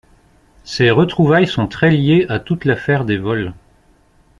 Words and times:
Ces 0.63 0.89
retrouvailles 0.89 1.45
sont 1.45 1.67
très 1.67 1.91
liées 1.91 2.25
à 2.27 2.39
toute 2.39 2.65
l'affaire 2.65 3.05
des 3.05 3.17
vols. 3.19 3.53